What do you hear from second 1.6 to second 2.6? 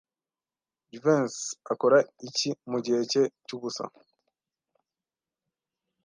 akora iki